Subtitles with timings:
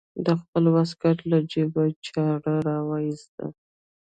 [0.25, 3.45] د خپل واسکټ له جيبه يې چاړه راوايسته.